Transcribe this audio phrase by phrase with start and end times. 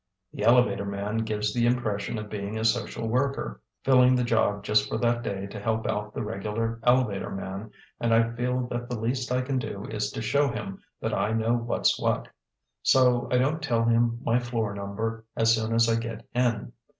[0.33, 4.89] The elevator man gives the impression of being a social worker, filling the job just
[4.89, 8.99] for that day to help out the regular elevator man, and I feel that the
[8.99, 12.27] least I can do is to show him that I know what's what.
[12.81, 16.73] So I don't tell him my floor number as soon as I get in.